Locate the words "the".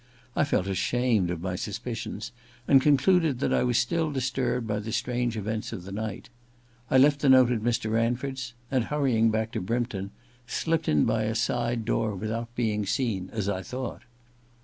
4.79-4.91, 5.83-5.91, 7.19-7.29